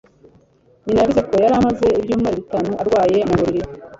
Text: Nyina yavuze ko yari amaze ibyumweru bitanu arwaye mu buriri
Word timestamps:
Nyina 0.83 0.99
yavuze 1.03 1.21
ko 1.29 1.33
yari 1.43 1.55
amaze 1.61 1.85
ibyumweru 1.99 2.39
bitanu 2.41 2.71
arwaye 2.81 3.19
mu 3.29 3.35
buriri 3.39 3.61